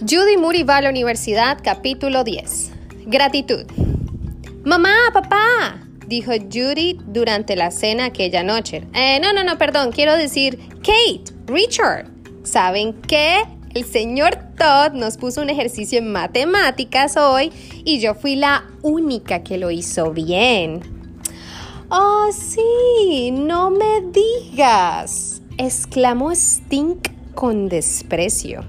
Judy 0.00 0.38
Moody 0.38 0.62
va 0.62 0.78
a 0.78 0.80
la 0.80 0.88
universidad, 0.88 1.58
capítulo 1.62 2.24
10. 2.24 2.70
Gratitud. 3.04 3.66
Mamá, 4.64 4.94
papá, 5.12 5.86
dijo 6.06 6.32
Judy 6.32 6.98
durante 7.06 7.54
la 7.54 7.70
cena 7.70 8.06
aquella 8.06 8.42
noche. 8.42 8.86
Eh, 8.94 9.20
no, 9.20 9.34
no, 9.34 9.44
no, 9.44 9.58
perdón, 9.58 9.92
quiero 9.92 10.16
decir 10.16 10.58
Kate, 10.78 11.34
Richard. 11.46 12.06
¿Saben 12.44 12.94
qué? 13.02 13.42
El 13.74 13.84
señor 13.84 14.38
Todd 14.56 14.94
nos 14.94 15.18
puso 15.18 15.42
un 15.42 15.50
ejercicio 15.50 15.98
en 15.98 16.10
matemáticas 16.10 17.18
hoy 17.18 17.52
y 17.84 18.00
yo 18.00 18.14
fui 18.14 18.36
la 18.36 18.64
única 18.80 19.42
que 19.42 19.58
lo 19.58 19.70
hizo 19.70 20.12
bien. 20.12 20.80
Oh, 21.90 22.30
sí, 22.32 23.32
no 23.32 23.70
me 23.70 24.00
digas, 24.10 25.42
exclamó 25.58 26.34
Stink 26.34 27.08
con 27.34 27.68
desprecio. 27.68 28.64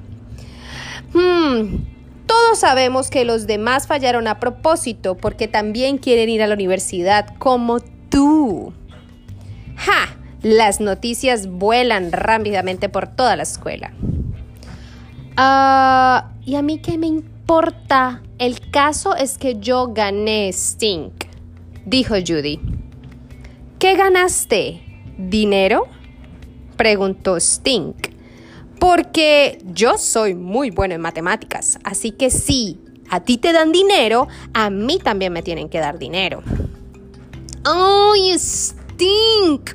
Hmm, 1.14 1.84
todos 2.26 2.60
sabemos 2.60 3.10
que 3.10 3.26
los 3.26 3.48
demás 3.48 3.88
fallaron 3.88 4.28
a 4.28 4.40
propósito 4.40 5.18
porque 5.18 5.48
también 5.48 5.98
quieren 5.98 6.30
ir 6.30 6.42
a 6.42 6.48
la 6.48 6.54
universidad 6.54 7.36
como 7.38 7.80
tú. 8.10 8.74
¡Ja! 9.76 10.18
Las 10.42 10.80
noticias 10.80 11.48
vuelan 11.48 12.12
rápidamente 12.12 12.90
por 12.90 13.08
toda 13.08 13.36
la 13.36 13.44
escuela. 13.44 13.94
Ah, 15.38 16.32
¿y 16.46 16.56
a 16.56 16.62
mí 16.62 16.80
qué 16.80 16.98
me 16.98 17.08
importa? 17.08 18.22
El 18.40 18.72
caso 18.72 19.16
es 19.16 19.38
que 19.38 19.60
yo 19.60 19.94
gané 19.94 20.52
Stink, 20.52 21.26
dijo 21.86 22.16
Judy. 22.16 22.60
¿Qué 23.78 23.96
ganaste? 23.96 24.82
¿Dinero? 25.18 25.88
preguntó 26.76 27.40
Stink. 27.40 28.11
Porque 28.82 29.62
yo 29.64 30.00
soy 30.00 30.34
muy 30.34 30.72
bueno 30.72 30.96
en 30.96 31.02
matemáticas, 31.02 31.78
así 31.84 32.10
que 32.10 32.32
si 32.32 32.80
a 33.12 33.20
ti 33.20 33.38
te 33.38 33.54
dan 33.54 33.72
dinero, 33.72 34.28
a 34.56 34.72
mí 34.72 34.98
también 34.98 35.32
me 35.32 35.44
tienen 35.44 35.70
que 35.70 35.78
dar 35.78 36.00
dinero. 36.00 36.42
¡Ay, 37.64 38.40
Stink! 38.40 39.70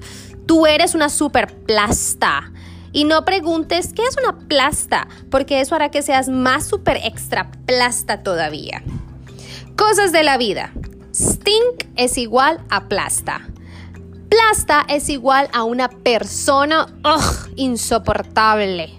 Tú 0.45 0.67
eres 0.67 0.97
una 0.97 1.09
super 1.09 1.55
plasta. 1.63 2.51
Y 2.91 3.05
no 3.05 3.25
preguntes 3.25 3.93
qué 3.93 4.03
es 4.03 4.17
una 4.17 4.41
plasta, 4.49 5.07
porque 5.31 5.61
eso 5.61 5.77
hará 5.77 5.93
que 5.93 6.03
seas 6.03 6.29
más 6.29 6.67
super 6.67 6.97
extra 6.97 7.53
plasta 7.65 8.25
todavía. 8.25 8.83
Cosas 9.77 10.11
de 10.11 10.25
la 10.25 10.37
vida. 10.37 10.73
Stink 11.15 11.85
es 11.95 12.19
igual 12.19 12.61
a 12.71 12.89
plasta. 12.89 13.47
Plasta 14.37 14.85
es 14.91 15.09
igual 15.09 15.49
a 15.55 15.65
una 15.65 15.89
persona 15.89 16.87
insoportable. 17.57 18.93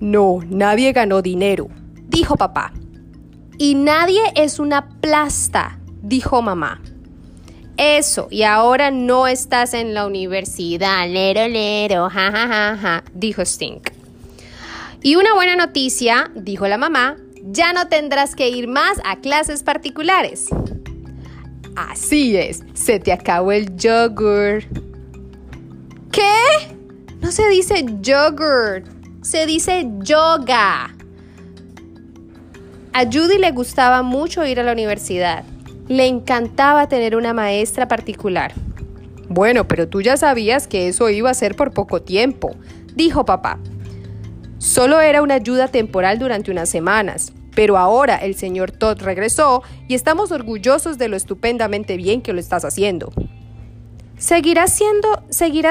No, 0.00 0.38
nadie 0.48 0.92
ganó 0.92 1.20
dinero, 1.20 1.68
dijo 2.08 2.34
papá. 2.36 2.72
Y 3.58 3.74
nadie 3.74 4.22
es 4.36 4.58
una 4.58 4.88
plasta, 4.88 5.78
dijo 6.00 6.40
mamá. 6.40 6.80
Eso, 7.76 8.28
y 8.30 8.44
ahora 8.44 8.90
no 8.90 9.26
estás 9.26 9.74
en 9.74 9.92
la 9.92 10.06
universidad, 10.06 11.06
lero, 11.06 11.46
lero, 11.46 12.08
ja, 12.08 12.32
ja, 12.32 12.48
ja, 12.48 12.78
ja, 12.80 13.04
dijo 13.12 13.44
Stink. 13.44 13.90
Y 15.02 15.16
una 15.16 15.34
buena 15.34 15.56
noticia, 15.56 16.30
dijo 16.34 16.66
la 16.68 16.78
mamá, 16.78 17.18
ya 17.42 17.74
no 17.74 17.88
tendrás 17.88 18.34
que 18.34 18.48
ir 18.48 18.66
más 18.66 18.98
a 19.04 19.16
clases 19.16 19.62
particulares. 19.62 20.48
Así 21.88 22.36
es, 22.36 22.62
se 22.74 23.00
te 23.00 23.10
acabó 23.10 23.52
el 23.52 23.74
yogurt. 23.76 24.66
¿Qué? 26.12 26.76
No 27.20 27.32
se 27.32 27.48
dice 27.48 27.86
yogurt, 28.02 28.86
se 29.22 29.46
dice 29.46 29.88
yoga. 30.00 30.94
A 32.92 33.04
Judy 33.04 33.38
le 33.38 33.52
gustaba 33.52 34.02
mucho 34.02 34.44
ir 34.44 34.60
a 34.60 34.62
la 34.62 34.72
universidad. 34.72 35.44
Le 35.88 36.06
encantaba 36.06 36.86
tener 36.86 37.16
una 37.16 37.32
maestra 37.32 37.88
particular. 37.88 38.52
Bueno, 39.30 39.66
pero 39.66 39.88
tú 39.88 40.02
ya 40.02 40.18
sabías 40.18 40.66
que 40.66 40.88
eso 40.88 41.08
iba 41.08 41.30
a 41.30 41.34
ser 41.34 41.56
por 41.56 41.72
poco 41.72 42.02
tiempo, 42.02 42.56
dijo 42.94 43.24
papá. 43.24 43.58
Solo 44.58 45.00
era 45.00 45.22
una 45.22 45.36
ayuda 45.36 45.68
temporal 45.68 46.18
durante 46.18 46.50
unas 46.50 46.68
semanas, 46.68 47.32
pero 47.60 47.76
ahora 47.76 48.16
el 48.16 48.36
señor 48.36 48.70
Todd 48.70 49.02
regresó 49.02 49.62
y 49.86 49.94
estamos 49.94 50.32
orgullosos 50.32 50.96
de 50.96 51.08
lo 51.08 51.16
estupendamente 51.16 51.98
bien 51.98 52.22
que 52.22 52.32
lo 52.32 52.40
estás 52.40 52.64
haciendo. 52.64 53.12
Seguirás 54.16 54.72
siendo, 54.72 55.22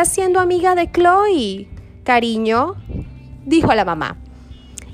siendo 0.06 0.40
amiga 0.40 0.76
de 0.76 0.92
Chloe, 0.92 1.68
cariño, 2.04 2.76
dijo 3.44 3.74
la 3.74 3.86
mamá. 3.86 4.18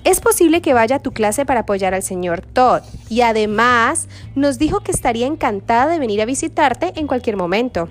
Es 0.05 0.22
posible 0.22 0.61
que 0.61 0.73
vaya 0.73 0.95
a 0.95 1.01
tu 1.01 1.11
clase 1.11 1.45
para 1.45 1.59
apoyar 1.59 1.94
al 1.94 2.01
señor 2.01 2.39
Todd 2.39 2.84
y 3.09 3.19
además 3.19 4.07
nos 4.34 4.57
dijo 4.57 4.79
que 4.79 4.94
estaría 4.94 5.28
encantada 5.28 5.91
de 5.91 6.00
venir 6.00 6.22
a 6.22 6.25
visitarte 6.25 6.94
en 6.95 7.07
cualquier 7.07 7.35
momento. 7.35 7.89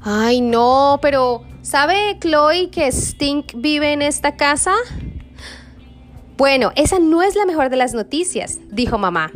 Ay, 0.00 0.42
no, 0.42 1.00
pero 1.02 1.42
¿sabe 1.62 2.20
Chloe 2.20 2.70
que 2.70 2.92
Stink 2.92 3.54
vive 3.56 3.94
en 3.94 4.02
esta 4.02 4.36
casa? 4.36 4.74
Bueno, 6.38 6.70
esa 6.76 7.00
no 7.00 7.20
es 7.20 7.34
la 7.34 7.46
mejor 7.46 7.68
de 7.68 7.74
las 7.74 7.94
noticias, 7.94 8.60
dijo 8.68 8.96
mamá. 8.96 9.32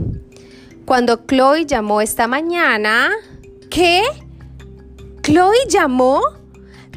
Cuando 0.85 1.17
Chloe 1.27 1.67
llamó 1.67 2.01
esta 2.01 2.29
mañana... 2.29 3.11
¿Qué? 3.71 4.05
¿Chloe 5.23 5.57
llamó? 5.69 6.21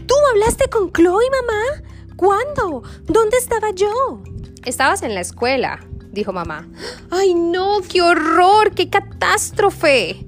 ¿Tú 0.06 0.14
hablaste 0.32 0.70
con 0.70 0.94
Chloe, 0.94 1.26
mamá? 1.32 1.84
¿Cuándo? 2.16 2.84
¿Dónde 3.08 3.38
estaba 3.38 3.72
yo? 3.72 4.22
Estabas 4.64 5.02
en 5.02 5.16
la 5.16 5.22
escuela, 5.22 5.80
dijo 6.12 6.32
mamá. 6.32 6.68
¡Ay, 7.10 7.34
no! 7.34 7.82
¡Qué 7.82 8.04
horror! 8.04 8.76
¡Qué 8.76 8.92
catástrofe! 8.92 10.28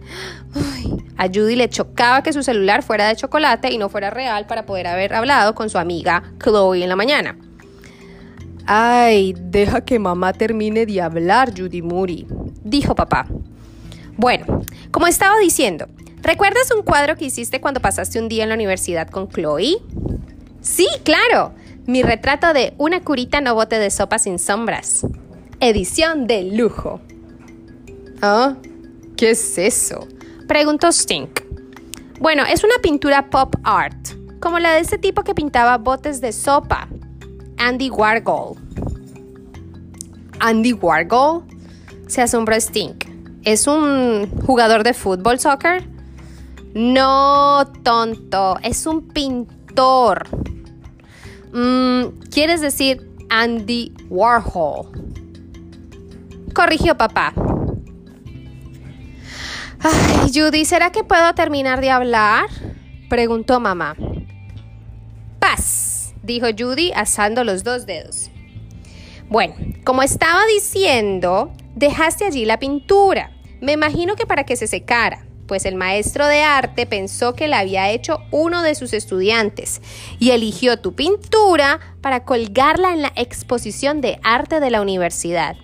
a 1.18 1.28
Judy 1.28 1.56
le 1.56 1.70
chocaba 1.70 2.24
que 2.24 2.34
su 2.34 2.42
celular 2.42 2.82
fuera 2.82 3.08
de 3.08 3.16
chocolate 3.16 3.72
y 3.72 3.78
no 3.78 3.90
fuera 3.90 4.10
real 4.10 4.48
para 4.48 4.66
poder 4.66 4.88
haber 4.88 5.14
hablado 5.14 5.54
con 5.54 5.70
su 5.70 5.78
amiga 5.78 6.24
Chloe 6.40 6.82
en 6.82 6.90
la 6.90 6.96
mañana. 6.96 7.38
Ay, 8.70 9.34
deja 9.40 9.80
que 9.80 9.98
mamá 9.98 10.34
termine 10.34 10.86
de 10.86 11.02
hablar, 11.02 11.54
Judy 11.58 11.82
Moody, 11.82 12.28
dijo 12.66 12.96
papá. 12.96 13.26
Bueno, 14.18 14.62
como 14.92 15.08
estaba 15.08 15.38
diciendo, 15.40 15.88
¿recuerdas 16.22 16.70
un 16.76 16.84
cuadro 16.84 17.16
que 17.16 17.24
hiciste 17.24 17.62
cuando 17.62 17.80
pasaste 17.80 18.20
un 18.20 18.28
día 18.28 18.44
en 18.44 18.50
la 18.50 18.56
universidad 18.56 19.08
con 19.08 19.30
Chloe? 19.30 19.78
Sí, 20.60 20.86
claro, 21.04 21.54
mi 21.86 22.04
retrato 22.04 22.52
de 22.52 22.74
Una 22.78 23.02
curita 23.06 23.40
no 23.40 23.56
bote 23.56 23.80
de 23.80 23.90
sopa 23.90 24.20
sin 24.20 24.38
sombras. 24.38 25.08
Edición 25.62 26.28
de 26.28 26.44
lujo. 26.44 27.00
¿Ah? 28.22 28.58
¿Qué 29.16 29.30
es 29.30 29.58
eso? 29.58 30.10
Preguntó 30.46 30.92
Stink. 30.92 31.40
Bueno, 32.20 32.44
es 32.44 32.66
una 32.66 32.76
pintura 32.82 33.30
pop 33.30 33.56
art, 33.64 34.10
como 34.42 34.60
la 34.60 34.74
de 34.74 34.82
ese 34.82 34.98
tipo 34.98 35.24
que 35.24 35.34
pintaba 35.34 35.78
botes 35.78 36.20
de 36.20 36.34
sopa. 36.34 36.90
Andy 37.58 37.90
Warhol. 37.90 38.56
¿Andy 40.40 40.74
Warhol? 40.74 41.44
Se 42.08 42.22
asombró 42.22 42.60
Stink. 42.60 43.06
¿Es 43.44 43.68
un 43.68 44.30
jugador 44.46 44.84
de 44.84 44.94
fútbol, 44.94 45.40
soccer? 45.40 45.88
No, 46.74 47.66
tonto. 47.84 48.58
Es 48.62 48.86
un 48.86 49.08
pintor. 49.08 50.28
Mm, 51.54 52.20
¿Quieres 52.32 52.62
decir 52.62 53.10
Andy 53.30 53.94
Warhol? 54.10 54.88
Corrigió 56.54 56.98
papá. 56.98 57.34
Judy, 60.34 60.66
¿será 60.66 60.92
que 60.92 61.04
puedo 61.04 61.34
terminar 61.34 61.82
de 61.82 61.90
hablar? 61.90 62.48
Preguntó 63.10 63.60
mamá. 63.60 63.96
Dijo 66.28 66.48
Judy 66.48 66.92
asando 66.94 67.46
los 67.46 67.64
dos 67.64 67.86
dedos. 67.86 68.30
Bueno, 69.30 69.56
como 69.86 70.04
estaba 70.04 70.46
diciendo, 70.54 71.54
dejaste 71.74 72.26
allí 72.26 72.44
la 72.44 72.60
pintura. 72.60 73.32
Me 73.62 73.72
imagino 73.72 74.18
que 74.18 74.26
para 74.26 74.44
que 74.44 74.58
se 74.58 74.68
secara, 74.68 75.26
pues 75.48 75.64
el 75.64 75.76
maestro 75.76 76.28
de 76.28 76.42
arte 76.42 76.86
pensó 76.86 77.34
que 77.34 77.48
la 77.48 77.60
había 77.60 77.90
hecho 77.92 78.20
uno 78.32 78.62
de 78.62 78.76
sus 78.76 78.92
estudiantes 78.92 79.82
y 80.20 80.32
eligió 80.32 80.82
tu 80.82 80.96
pintura 80.96 81.80
para 82.02 82.26
colgarla 82.26 82.92
en 82.92 83.04
la 83.04 83.14
exposición 83.16 84.02
de 84.02 84.20
arte 84.22 84.60
de 84.60 84.70
la 84.70 84.82
universidad. 84.82 85.56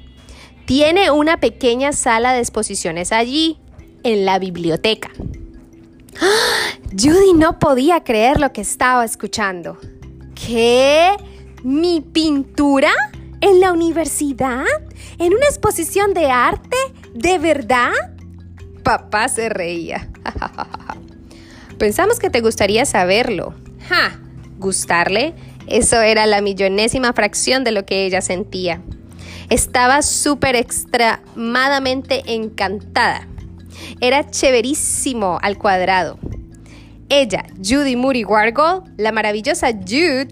Tiene 0.66 1.12
una 1.12 1.42
pequeña 1.42 1.92
sala 1.92 2.32
de 2.32 2.40
exposiciones 2.40 3.12
allí, 3.12 3.60
en 4.04 4.24
la 4.24 4.40
biblioteca. 4.40 5.12
¡Ah! 6.22 6.78
Judy 6.92 7.34
no 7.34 7.60
podía 7.60 8.04
creer 8.06 8.40
lo 8.40 8.54
que 8.54 8.62
estaba 8.62 9.04
escuchando. 9.04 9.78
¿Qué? 10.46 11.16
¿Mi 11.64 12.02
pintura? 12.02 12.92
¿En 13.40 13.62
la 13.62 13.72
universidad? 13.72 14.66
¿En 15.18 15.34
una 15.34 15.46
exposición 15.46 16.14
de 16.14 16.32
arte? 16.32 16.76
¿De 17.14 17.38
verdad? 17.38 17.92
Papá 18.84 19.30
se 19.30 19.48
reía. 19.48 20.10
Pensamos 21.78 22.20
que 22.20 22.30
te 22.30 22.42
gustaría 22.42 22.86
saberlo. 22.86 23.54
¡Ja! 23.88 24.20
Gustarle 24.58 25.34
Eso 25.68 26.02
era 26.02 26.26
la 26.26 26.42
millonésima 26.42 27.14
fracción 27.14 27.64
de 27.64 27.72
lo 27.72 27.86
que 27.86 28.06
ella 28.06 28.22
sentía. 28.22 28.82
Estaba 29.50 30.02
súper 30.02 30.58
extremadamente 30.58 32.22
encantada. 32.34 33.28
Era 34.02 34.30
chéverísimo 34.30 35.40
al 35.42 35.58
cuadrado. 35.58 36.20
Ella, 37.16 37.46
Judy 37.64 37.96
Moody 37.96 38.24
Wargol, 38.24 38.86
la 38.98 39.12
maravillosa 39.12 39.72
Jude, 39.72 40.30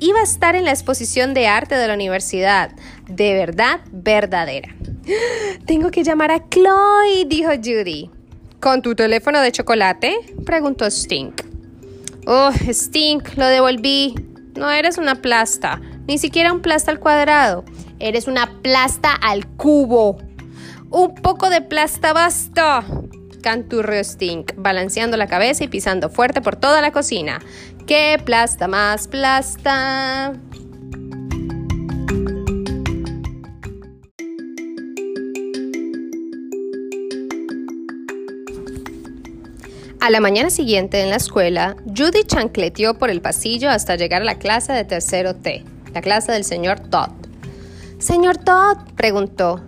iba 0.00 0.20
a 0.20 0.22
estar 0.22 0.56
en 0.56 0.64
la 0.64 0.70
exposición 0.70 1.34
de 1.34 1.48
arte 1.48 1.74
de 1.74 1.86
la 1.86 1.92
universidad. 1.92 2.70
De 3.10 3.34
verdad, 3.34 3.80
verdadera. 3.92 4.74
Tengo 5.66 5.90
que 5.90 6.04
llamar 6.04 6.30
a 6.30 6.48
Chloe, 6.48 7.26
dijo 7.26 7.50
Judy. 7.50 8.10
¿Con 8.58 8.80
tu 8.80 8.94
teléfono 8.94 9.42
de 9.42 9.52
chocolate? 9.52 10.16
preguntó 10.46 10.90
Stink. 10.90 11.42
Oh, 12.26 12.52
Stink, 12.72 13.36
lo 13.36 13.46
devolví. 13.46 14.14
No 14.56 14.70
eres 14.70 14.96
una 14.96 15.16
plasta, 15.16 15.78
ni 16.06 16.16
siquiera 16.16 16.54
un 16.54 16.62
plasta 16.62 16.90
al 16.90 17.00
cuadrado. 17.00 17.66
Eres 17.98 18.28
una 18.28 18.62
plasta 18.62 19.12
al 19.12 19.46
cubo. 19.46 20.16
Un 20.88 21.14
poco 21.16 21.50
de 21.50 21.60
plasta 21.60 22.14
basta. 22.14 22.82
Canturreó 23.42 24.02
Stink, 24.02 24.52
balanceando 24.56 25.16
la 25.16 25.26
cabeza 25.26 25.64
y 25.64 25.68
pisando 25.68 26.10
fuerte 26.10 26.40
por 26.40 26.56
toda 26.56 26.80
la 26.80 26.92
cocina. 26.92 27.40
¡Qué 27.86 28.20
plasta 28.24 28.68
más 28.68 29.08
plasta! 29.08 30.34
A 40.00 40.10
la 40.10 40.20
mañana 40.20 40.48
siguiente 40.48 41.02
en 41.02 41.10
la 41.10 41.16
escuela, 41.16 41.76
Judy 41.84 42.24
chancleteó 42.24 42.96
por 42.98 43.10
el 43.10 43.20
pasillo 43.20 43.68
hasta 43.68 43.96
llegar 43.96 44.22
a 44.22 44.24
la 44.24 44.38
clase 44.38 44.72
de 44.72 44.84
tercero 44.84 45.34
T, 45.34 45.64
la 45.92 46.00
clase 46.00 46.32
del 46.32 46.44
señor 46.44 46.80
Todd. 46.80 47.10
Señor 47.98 48.38
Todd, 48.38 48.78
preguntó, 48.96 49.60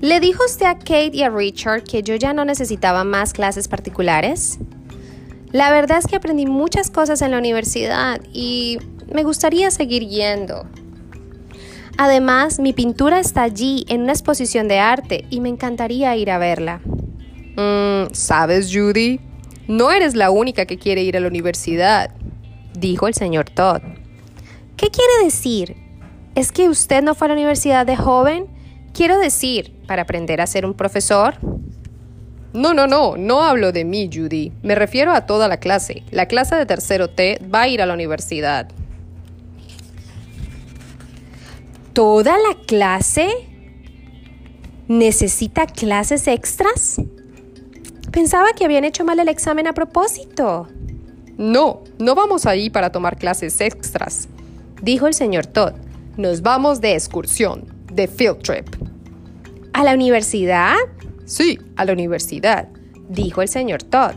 ¿le 0.00 0.20
dijo 0.20 0.44
usted 0.44 0.66
a 0.66 0.78
Kate 0.78 1.10
y 1.12 1.22
a 1.22 1.30
Richard 1.30 1.84
que 1.84 2.02
yo 2.02 2.14
ya 2.16 2.32
no 2.32 2.44
necesitaba 2.44 3.04
más 3.04 3.32
clases 3.32 3.68
particulares? 3.68 4.58
La 5.52 5.70
verdad 5.70 5.98
es 5.98 6.06
que 6.06 6.16
aprendí 6.16 6.46
muchas 6.46 6.90
cosas 6.90 7.22
en 7.22 7.30
la 7.30 7.38
universidad 7.38 8.20
y 8.32 8.78
me 9.12 9.22
gustaría 9.22 9.70
seguir 9.70 10.06
yendo. 10.06 10.66
Además, 11.98 12.58
mi 12.58 12.72
pintura 12.72 13.20
está 13.20 13.42
allí 13.42 13.86
en 13.88 14.02
una 14.02 14.12
exposición 14.12 14.68
de 14.68 14.78
arte 14.78 15.24
y 15.30 15.40
me 15.40 15.48
encantaría 15.48 16.14
ir 16.16 16.30
a 16.30 16.38
verla. 16.38 16.80
Mm, 17.56 18.12
¿Sabes, 18.12 18.70
Judy? 18.70 19.20
No 19.66 19.90
eres 19.90 20.14
la 20.14 20.30
única 20.30 20.66
que 20.66 20.78
quiere 20.78 21.02
ir 21.02 21.16
a 21.16 21.20
la 21.20 21.28
universidad, 21.28 22.10
dijo 22.78 23.08
el 23.08 23.14
señor 23.14 23.48
Todd. 23.50 23.80
¿Qué 24.76 24.88
quiere 24.90 25.24
decir? 25.24 25.76
¿Es 26.34 26.52
que 26.52 26.68
usted 26.68 27.02
no 27.02 27.14
fue 27.14 27.26
a 27.26 27.28
la 27.28 27.34
universidad 27.34 27.86
de 27.86 27.96
joven? 27.96 28.46
Quiero 28.92 29.18
decir, 29.18 29.72
para 29.86 30.02
aprender 30.02 30.40
a 30.40 30.46
ser 30.46 30.64
un 30.66 30.74
profesor. 30.74 31.34
No, 32.52 32.72
no, 32.72 32.86
no, 32.86 33.16
no 33.16 33.42
hablo 33.42 33.72
de 33.72 33.84
mí, 33.84 34.08
Judy. 34.12 34.52
Me 34.62 34.74
refiero 34.74 35.12
a 35.12 35.26
toda 35.26 35.48
la 35.48 35.58
clase. 35.58 36.02
La 36.10 36.26
clase 36.26 36.56
de 36.56 36.66
tercero 36.66 37.08
T 37.08 37.40
va 37.52 37.62
a 37.62 37.68
ir 37.68 37.82
a 37.82 37.86
la 37.86 37.94
universidad. 37.94 38.68
¿Toda 41.92 42.36
la 42.36 42.56
clase? 42.66 43.28
¿Necesita 44.88 45.66
clases 45.66 46.28
extras? 46.28 47.00
Pensaba 48.12 48.48
que 48.56 48.64
habían 48.64 48.84
hecho 48.84 49.04
mal 49.04 49.18
el 49.18 49.28
examen 49.28 49.66
a 49.66 49.74
propósito. 49.74 50.68
No, 51.36 51.82
no 51.98 52.14
vamos 52.14 52.46
ahí 52.46 52.70
para 52.70 52.90
tomar 52.90 53.18
clases 53.18 53.60
extras, 53.60 54.28
dijo 54.80 55.06
el 55.06 55.12
señor 55.12 55.46
Todd. 55.46 55.74
Nos 56.16 56.40
vamos 56.40 56.80
de 56.80 56.94
excursión, 56.94 57.66
de 57.92 58.08
field 58.08 58.42
trip. 58.42 58.66
¿A 59.76 59.84
la 59.84 59.92
universidad? 59.92 60.74
Sí, 61.26 61.58
a 61.76 61.84
la 61.84 61.92
universidad, 61.92 62.66
dijo 63.10 63.42
el 63.42 63.48
señor 63.48 63.82
Todd. 63.82 64.14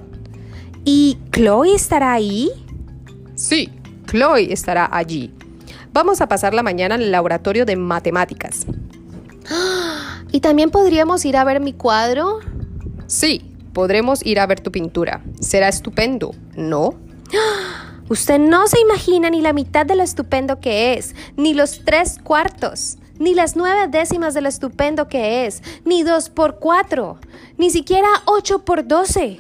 ¿Y 0.86 1.18
Chloe 1.34 1.76
estará 1.76 2.14
ahí? 2.14 2.50
Sí, 3.36 3.70
Chloe 4.10 4.54
estará 4.54 4.88
allí. 4.90 5.34
Vamos 5.92 6.22
a 6.22 6.30
pasar 6.30 6.54
la 6.54 6.64
mañana 6.64 6.96
en 6.96 7.02
el 7.02 7.12
laboratorio 7.12 7.66
de 7.66 7.76
matemáticas. 7.76 8.66
¿Y 10.32 10.40
también 10.40 10.72
podríamos 10.72 11.26
ir 11.26 11.36
a 11.36 11.44
ver 11.44 11.60
mi 11.60 11.74
cuadro? 11.74 12.40
Sí, 13.08 13.42
podremos 13.74 14.26
ir 14.26 14.40
a 14.40 14.48
ver 14.48 14.62
tu 14.62 14.72
pintura. 14.72 15.22
Será 15.42 15.68
estupendo, 15.68 16.32
¿no? 16.56 16.94
Usted 18.08 18.40
no 18.40 18.66
se 18.68 18.80
imagina 18.80 19.30
ni 19.30 19.42
la 19.42 19.52
mitad 19.52 19.86
de 19.86 19.98
lo 19.98 20.04
estupendo 20.04 20.62
que 20.62 20.94
es, 20.94 21.16
ni 21.36 21.54
los 21.54 21.84
tres 21.84 22.18
cuartos, 22.24 22.98
ni 23.20 23.36
las 23.36 23.56
nueve 23.56 23.88
décimas 23.88 24.34
de 24.34 24.42
lo 24.42 24.50
estupendo 24.50 25.08
que 25.08 25.46
es, 25.46 25.62
ni 25.86 26.04
dos 26.04 26.30
por 26.30 26.60
cuatro, 26.60 27.20
ni 27.58 27.70
siquiera 27.70 28.08
ocho 28.26 28.66
por 28.66 28.88
doce. 28.88 29.40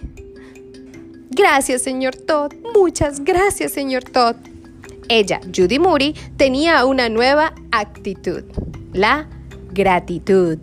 Gracias, 1.31 1.81
señor 1.81 2.15
Todd. 2.15 2.53
Muchas 2.75 3.23
gracias, 3.23 3.71
señor 3.71 4.03
Todd. 4.03 4.35
Ella, 5.07 5.39
Judy 5.55 5.79
Moody, 5.79 6.13
tenía 6.37 6.85
una 6.85 7.09
nueva 7.09 7.53
actitud, 7.71 8.43
la 8.93 9.27
gratitud. 9.71 10.59